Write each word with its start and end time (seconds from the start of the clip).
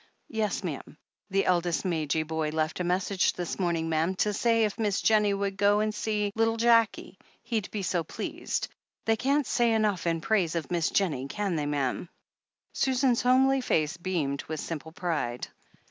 "Yes, 0.29 0.63
ma'am. 0.63 0.97
The 1.29 1.45
eldest 1.45 1.85
Madge 1.85 2.25
boy 2.25 2.49
left 2.49 2.79
a 2.79 2.83
message 2.83 3.33
this 3.33 3.59
morning, 3.59 3.87
ma'am, 3.87 4.15
to 4.15 4.33
say 4.33 4.63
if 4.65 4.79
Miss 4.79 4.99
Jennie 4.99 5.35
would 5.35 5.57
go 5.57 5.79
and 5.79 5.93
see 5.93 6.31
little 6.33 6.57
Jackie, 6.57 7.19
he'd 7.43 7.69
be 7.69 7.83
so 7.83 8.03
pleased. 8.03 8.67
They 9.05 9.15
can't 9.15 9.45
say 9.45 9.73
enough 9.75 10.07
in 10.07 10.19
praise 10.19 10.55
of 10.55 10.71
Miss 10.71 10.89
Jennie, 10.89 11.27
can 11.27 11.55
they, 11.55 11.67
ma'am?" 11.67 12.09
Susan's 12.73 13.21
homely 13.21 13.61
face 13.61 13.95
beamed 13.97 14.41
with 14.45 14.59
simple 14.59 14.91
pride. 14.91 15.47